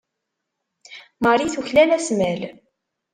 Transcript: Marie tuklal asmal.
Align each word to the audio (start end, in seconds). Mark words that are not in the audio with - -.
Marie 1.23 1.49
tuklal 1.55 1.89
asmal. 1.97 2.39